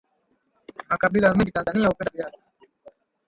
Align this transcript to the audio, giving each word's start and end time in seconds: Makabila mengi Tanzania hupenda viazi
Makabila 0.89 1.33
mengi 1.33 1.51
Tanzania 1.51 1.87
hupenda 1.87 2.11
viazi 2.15 2.39